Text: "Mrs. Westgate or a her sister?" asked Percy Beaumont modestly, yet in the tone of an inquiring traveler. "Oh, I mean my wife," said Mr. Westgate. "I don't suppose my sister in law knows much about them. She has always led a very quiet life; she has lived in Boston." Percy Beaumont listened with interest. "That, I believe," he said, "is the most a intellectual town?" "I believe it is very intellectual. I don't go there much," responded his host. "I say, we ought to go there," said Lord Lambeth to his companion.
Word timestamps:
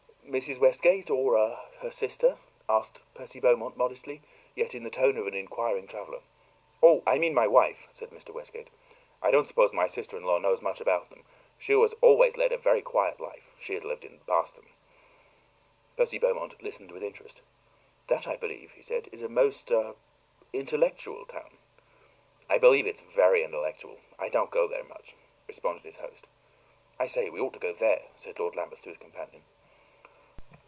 "Mrs. 0.41 0.59
Westgate 0.59 1.09
or 1.09 1.35
a 1.35 1.59
her 1.79 1.91
sister?" 1.91 2.37
asked 2.69 3.03
Percy 3.13 3.41
Beaumont 3.41 3.75
modestly, 3.75 4.21
yet 4.55 4.73
in 4.73 4.83
the 4.83 4.89
tone 4.89 5.17
of 5.17 5.27
an 5.27 5.33
inquiring 5.33 5.87
traveler. 5.87 6.21
"Oh, 6.81 7.03
I 7.05 7.17
mean 7.17 7.33
my 7.33 7.47
wife," 7.49 7.89
said 7.93 8.11
Mr. 8.11 8.29
Westgate. 8.33 8.69
"I 9.21 9.29
don't 9.29 9.45
suppose 9.45 9.73
my 9.73 9.87
sister 9.87 10.15
in 10.15 10.23
law 10.23 10.39
knows 10.39 10.61
much 10.61 10.79
about 10.79 11.09
them. 11.09 11.23
She 11.57 11.73
has 11.73 11.93
always 11.99 12.37
led 12.37 12.53
a 12.53 12.57
very 12.57 12.81
quiet 12.81 13.19
life; 13.19 13.51
she 13.59 13.73
has 13.73 13.83
lived 13.83 14.05
in 14.05 14.19
Boston." 14.25 14.67
Percy 15.97 16.17
Beaumont 16.17 16.63
listened 16.63 16.91
with 16.91 17.03
interest. 17.03 17.41
"That, 18.07 18.25
I 18.25 18.37
believe," 18.37 18.71
he 18.71 18.81
said, 18.81 19.09
"is 19.11 19.19
the 19.19 19.27
most 19.27 19.69
a 19.69 19.97
intellectual 20.53 21.25
town?" 21.25 21.57
"I 22.49 22.57
believe 22.57 22.87
it 22.87 23.01
is 23.01 23.13
very 23.13 23.43
intellectual. 23.43 23.97
I 24.17 24.29
don't 24.29 24.49
go 24.49 24.69
there 24.69 24.85
much," 24.85 25.13
responded 25.45 25.83
his 25.83 25.97
host. 25.97 26.25
"I 26.97 27.07
say, 27.07 27.29
we 27.29 27.41
ought 27.41 27.51
to 27.51 27.59
go 27.59 27.73
there," 27.73 28.03
said 28.15 28.39
Lord 28.39 28.55
Lambeth 28.55 28.81
to 28.83 28.89
his 28.89 28.97
companion. 28.97 29.43